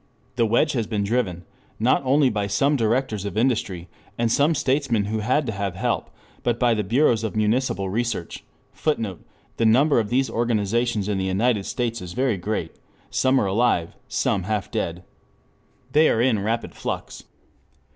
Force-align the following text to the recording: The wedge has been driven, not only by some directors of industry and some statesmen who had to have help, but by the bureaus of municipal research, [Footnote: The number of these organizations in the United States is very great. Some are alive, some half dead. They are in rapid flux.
The 0.35 0.47
wedge 0.47 0.71
has 0.71 0.87
been 0.87 1.03
driven, 1.03 1.45
not 1.79 2.01
only 2.03 2.31
by 2.31 2.47
some 2.47 2.75
directors 2.75 3.23
of 3.23 3.37
industry 3.37 3.87
and 4.17 4.31
some 4.31 4.55
statesmen 4.55 5.05
who 5.05 5.19
had 5.19 5.45
to 5.45 5.51
have 5.51 5.75
help, 5.75 6.09
but 6.41 6.57
by 6.59 6.73
the 6.73 6.83
bureaus 6.83 7.23
of 7.23 7.35
municipal 7.35 7.87
research, 7.87 8.43
[Footnote: 8.73 9.23
The 9.57 9.67
number 9.67 9.99
of 9.99 10.09
these 10.09 10.27
organizations 10.27 11.07
in 11.07 11.19
the 11.19 11.25
United 11.25 11.67
States 11.67 12.01
is 12.01 12.13
very 12.13 12.37
great. 12.37 12.71
Some 13.11 13.39
are 13.39 13.45
alive, 13.45 13.93
some 14.07 14.45
half 14.45 14.71
dead. 14.71 15.03
They 15.91 16.09
are 16.09 16.19
in 16.19 16.39
rapid 16.39 16.73
flux. 16.73 17.25